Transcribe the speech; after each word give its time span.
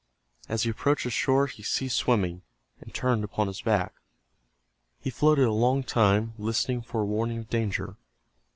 As 0.49 0.63
he 0.63 0.71
approached 0.71 1.03
the 1.03 1.11
shore 1.11 1.45
he 1.45 1.61
ceased 1.61 1.95
swimming, 1.95 2.41
and 2.79 2.91
turned 2.91 3.23
upon 3.23 3.45
his 3.45 3.61
back. 3.61 3.93
He 4.99 5.11
floated 5.11 5.45
a 5.45 5.51
long 5.51 5.83
time, 5.83 6.33
listening 6.39 6.81
for 6.81 7.01
a 7.01 7.05
warning 7.05 7.37
of 7.37 7.51
danger. 7.51 7.97